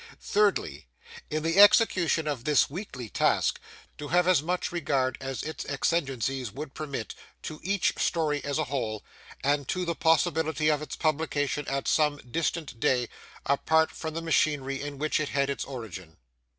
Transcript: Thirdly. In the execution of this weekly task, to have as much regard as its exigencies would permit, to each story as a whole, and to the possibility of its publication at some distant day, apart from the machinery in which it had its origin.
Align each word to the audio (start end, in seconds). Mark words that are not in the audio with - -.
Thirdly. 0.19 0.87
In 1.29 1.43
the 1.43 1.59
execution 1.59 2.25
of 2.27 2.43
this 2.43 2.71
weekly 2.71 3.07
task, 3.07 3.59
to 3.99 4.07
have 4.07 4.27
as 4.27 4.41
much 4.41 4.71
regard 4.71 5.15
as 5.21 5.43
its 5.43 5.63
exigencies 5.69 6.51
would 6.51 6.73
permit, 6.73 7.13
to 7.43 7.59
each 7.61 7.93
story 7.99 8.43
as 8.43 8.57
a 8.57 8.63
whole, 8.63 9.03
and 9.43 9.67
to 9.67 9.85
the 9.85 9.93
possibility 9.93 10.69
of 10.71 10.81
its 10.81 10.95
publication 10.95 11.67
at 11.67 11.87
some 11.87 12.17
distant 12.17 12.79
day, 12.79 13.09
apart 13.45 13.91
from 13.91 14.15
the 14.15 14.23
machinery 14.23 14.81
in 14.81 14.97
which 14.97 15.19
it 15.19 15.29
had 15.29 15.51
its 15.51 15.65
origin. 15.65 16.17